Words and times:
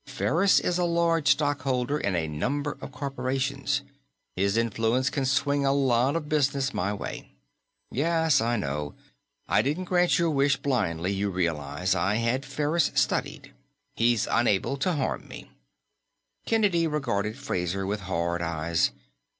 "Ferris 0.07 0.59
is 0.59 0.79
a 0.79 0.83
large 0.83 1.27
stockholder 1.27 1.99
in 1.99 2.15
a 2.15 2.27
number 2.27 2.75
of 2.81 2.91
corporations. 2.91 3.83
His 4.35 4.57
influence 4.57 5.11
can 5.11 5.25
swing 5.25 5.63
a 5.63 5.71
lot 5.71 6.15
of 6.15 6.27
business 6.27 6.73
my 6.73 6.91
way." 6.91 7.29
"Yes, 7.91 8.41
I 8.41 8.57
know. 8.57 8.95
I 9.47 9.61
didn't 9.61 9.83
grant 9.83 10.17
your 10.17 10.31
wish 10.31 10.57
blindly, 10.57 11.13
you 11.13 11.29
realize. 11.29 11.93
I 11.93 12.15
had 12.15 12.45
Ferris 12.47 12.89
studied; 12.95 13.53
he's 13.95 14.25
unable 14.31 14.75
to 14.77 14.93
harm 14.93 15.27
me." 15.27 15.51
Kennedy 16.47 16.87
regarded 16.87 17.37
Fraser 17.37 17.85
with 17.85 17.99
hard 17.99 18.41
eyes. 18.41 18.89